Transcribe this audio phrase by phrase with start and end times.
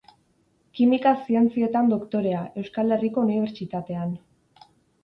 [0.77, 4.19] Kimika Zientzietan doktorea, Euskal Herriko Unibertsitatean.